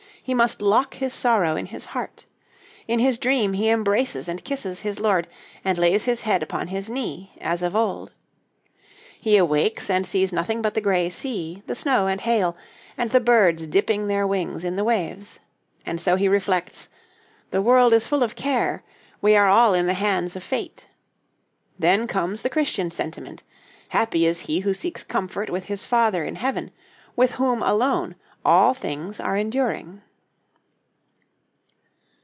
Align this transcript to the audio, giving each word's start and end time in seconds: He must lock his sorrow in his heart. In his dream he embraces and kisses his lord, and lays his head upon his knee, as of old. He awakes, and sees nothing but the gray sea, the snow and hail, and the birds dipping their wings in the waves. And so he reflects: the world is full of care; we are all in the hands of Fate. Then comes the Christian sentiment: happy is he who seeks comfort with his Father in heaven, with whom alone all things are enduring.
He 0.23 0.35
must 0.35 0.61
lock 0.61 0.93
his 0.93 1.15
sorrow 1.15 1.55
in 1.55 1.65
his 1.65 1.85
heart. 1.87 2.27
In 2.87 2.99
his 2.99 3.17
dream 3.17 3.53
he 3.53 3.69
embraces 3.71 4.29
and 4.29 4.43
kisses 4.45 4.81
his 4.81 4.99
lord, 4.99 5.27
and 5.65 5.79
lays 5.79 6.05
his 6.05 6.21
head 6.21 6.43
upon 6.43 6.67
his 6.67 6.91
knee, 6.91 7.31
as 7.41 7.63
of 7.63 7.75
old. 7.75 8.11
He 9.19 9.35
awakes, 9.35 9.89
and 9.89 10.05
sees 10.05 10.31
nothing 10.31 10.61
but 10.61 10.75
the 10.75 10.79
gray 10.79 11.09
sea, 11.09 11.63
the 11.65 11.73
snow 11.73 12.05
and 12.05 12.21
hail, 12.21 12.55
and 12.99 13.09
the 13.09 13.19
birds 13.19 13.65
dipping 13.65 14.07
their 14.07 14.27
wings 14.27 14.63
in 14.63 14.75
the 14.75 14.83
waves. 14.83 15.39
And 15.87 15.99
so 15.99 16.15
he 16.15 16.27
reflects: 16.27 16.87
the 17.49 17.61
world 17.61 17.91
is 17.91 18.05
full 18.05 18.21
of 18.21 18.35
care; 18.35 18.83
we 19.23 19.35
are 19.35 19.49
all 19.49 19.73
in 19.73 19.87
the 19.87 19.95
hands 19.95 20.35
of 20.35 20.43
Fate. 20.43 20.85
Then 21.79 22.05
comes 22.05 22.43
the 22.43 22.49
Christian 22.49 22.91
sentiment: 22.91 23.41
happy 23.89 24.27
is 24.27 24.41
he 24.41 24.59
who 24.59 24.75
seeks 24.75 25.03
comfort 25.03 25.49
with 25.49 25.63
his 25.63 25.87
Father 25.87 26.23
in 26.23 26.35
heaven, 26.35 26.69
with 27.15 27.31
whom 27.31 27.63
alone 27.63 28.13
all 28.45 28.75
things 28.75 29.19
are 29.19 29.35
enduring. 29.35 30.03